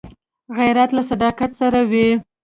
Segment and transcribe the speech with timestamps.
[0.57, 2.07] غیرت له صداقت سره وي